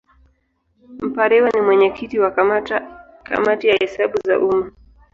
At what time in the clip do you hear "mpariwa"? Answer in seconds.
1.11-1.49